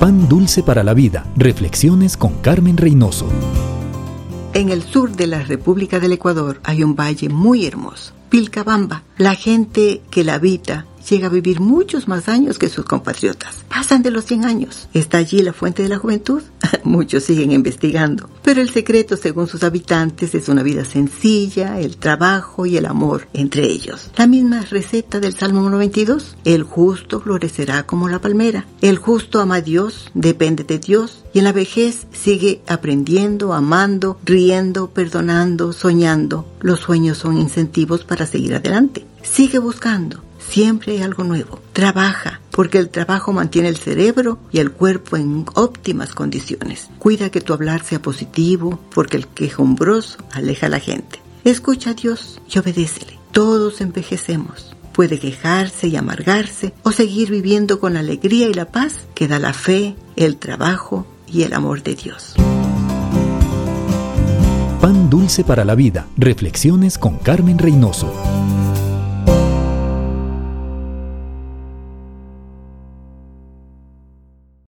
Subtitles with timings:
[0.00, 1.26] Pan dulce para la vida.
[1.36, 3.28] Reflexiones con Carmen Reynoso.
[4.54, 9.02] En el sur de la República del Ecuador hay un valle muy hermoso, Pilcabamba.
[9.18, 13.64] La gente que la habita llega a vivir muchos más años que sus compatriotas.
[13.68, 14.88] Pasan de los 100 años.
[14.94, 16.40] ¿Está allí la fuente de la juventud?
[16.84, 18.28] Muchos siguen investigando.
[18.42, 23.28] Pero el secreto, según sus habitantes, es una vida sencilla, el trabajo y el amor
[23.32, 24.10] entre ellos.
[24.16, 26.36] La misma receta del Salmo 92.
[26.44, 28.66] El justo florecerá como la palmera.
[28.80, 34.18] El justo ama a Dios, depende de Dios y en la vejez sigue aprendiendo, amando,
[34.24, 36.46] riendo, perdonando, soñando.
[36.60, 39.06] Los sueños son incentivos para seguir adelante.
[39.22, 41.60] Sigue buscando Siempre hay algo nuevo.
[41.72, 46.90] Trabaja, porque el trabajo mantiene el cerebro y el cuerpo en óptimas condiciones.
[46.98, 51.20] Cuida que tu hablar sea positivo, porque el quejumbroso aleja a la gente.
[51.44, 53.18] Escucha a Dios y obedécele.
[53.32, 54.74] Todos envejecemos.
[54.92, 59.38] Puede quejarse y amargarse o seguir viviendo con la alegría y la paz que da
[59.38, 62.34] la fe, el trabajo y el amor de Dios.
[64.80, 66.06] Pan dulce para la vida.
[66.16, 68.12] Reflexiones con Carmen Reynoso.